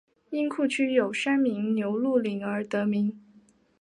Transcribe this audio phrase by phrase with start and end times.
[0.31, 3.21] 因库区有山名牛路岭而得名。